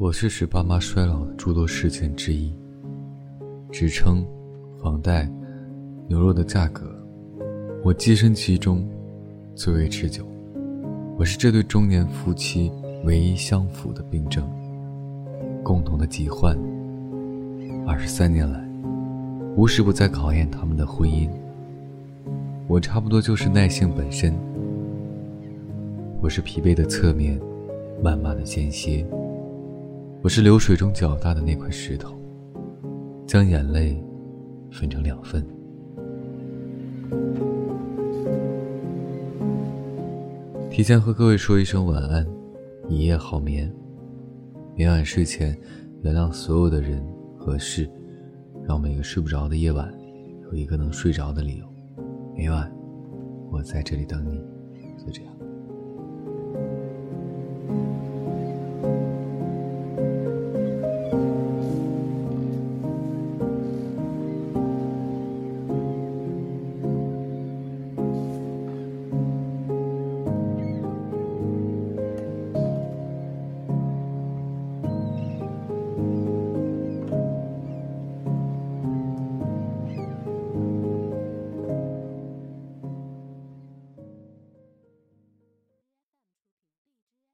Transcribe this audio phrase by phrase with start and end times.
[0.00, 2.50] 我是使爸妈衰老的诸多事件之一。
[3.70, 4.24] 职称、
[4.82, 5.30] 房贷、
[6.08, 6.90] 牛肉的价格，
[7.84, 8.88] 我跻身其中，
[9.54, 10.26] 最为持久。
[11.18, 12.72] 我是这对中年夫妻
[13.04, 14.50] 唯一相符的病症，
[15.62, 16.58] 共同的疾患。
[17.86, 18.66] 二十三年来，
[19.54, 21.28] 无时不在考验他们的婚姻。
[22.66, 24.32] 我差不多就是耐性本身。
[26.22, 27.38] 我是疲惫的侧面，
[28.02, 29.06] 慢慢的间歇。
[30.22, 32.14] 我是流水中较大的那块石头，
[33.26, 33.98] 将眼泪
[34.70, 35.42] 分成两份。
[40.70, 42.26] 提前和各位说一声晚安，
[42.86, 43.72] 一夜好眠。
[44.76, 45.58] 每晚睡前，
[46.02, 47.02] 原谅所有的人
[47.38, 47.90] 和事，
[48.68, 49.90] 让每个睡不着的夜晚
[50.44, 51.64] 有一个能睡着的理由。
[52.36, 52.70] 每晚，
[53.50, 54.38] 我在这里等你。
[55.02, 55.39] 就这样。